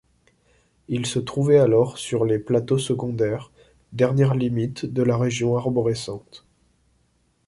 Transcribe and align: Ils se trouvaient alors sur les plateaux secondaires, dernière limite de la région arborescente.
Ils 0.87 1.05
se 1.05 1.19
trouvaient 1.19 1.59
alors 1.59 1.99
sur 1.99 2.25
les 2.25 2.39
plateaux 2.39 2.79
secondaires, 2.79 3.51
dernière 3.93 4.33
limite 4.33 4.87
de 4.87 5.03
la 5.03 5.15
région 5.15 5.55
arborescente. 5.57 6.43